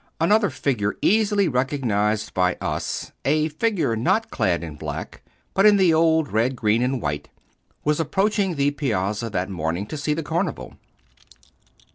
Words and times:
Another 0.19 0.49
figure 0.49 0.95
easily 1.03 1.47
recognised 1.47 2.33
by 2.33 2.55
us—a 2.59 3.49
figure 3.49 3.95
not 3.95 4.31
clad 4.31 4.63
in 4.63 4.73
black, 4.73 5.21
but 5.53 5.67
in 5.67 5.77
the 5.77 5.93
old 5.93 6.31
red, 6.31 6.55
green, 6.55 6.81
and 6.81 6.99
white—was 6.99 7.99
approaching 7.99 8.55
the 8.55 8.71
Piazza 8.71 9.29
that 9.29 9.51
morning 9.51 9.85
to 9.85 9.97
see 9.97 10.15
the 10.15 10.23
Carnival. 10.23 10.73